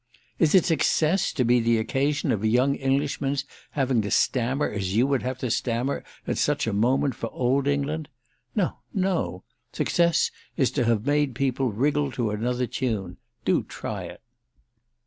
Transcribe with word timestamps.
Is 0.39 0.55
it 0.55 0.65
success 0.65 1.31
to 1.33 1.45
be 1.45 1.59
the 1.59 1.77
occasion 1.77 2.31
of 2.31 2.41
a 2.41 2.47
young 2.47 2.73
Englishman's 2.73 3.45
having 3.69 4.01
to 4.01 4.09
stammer 4.09 4.67
as 4.67 4.95
you 4.95 5.05
would 5.05 5.21
have 5.21 5.37
to 5.37 5.51
stammer 5.51 6.03
at 6.25 6.39
such 6.39 6.65
a 6.65 6.73
moment 6.73 7.13
for 7.13 7.29
old 7.31 7.67
England? 7.67 8.09
No, 8.55 8.77
no; 8.95 9.43
success 9.71 10.31
is 10.57 10.71
to 10.71 10.85
have 10.85 11.05
made 11.05 11.35
people 11.35 11.71
wriggle 11.71 12.11
to 12.13 12.31
another 12.31 12.65
tune. 12.65 13.17
Do 13.45 13.61
try 13.61 14.05
it!" 14.05 14.23